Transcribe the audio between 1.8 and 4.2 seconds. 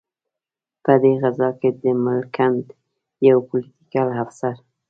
د ملکنډ یو پلوټیکل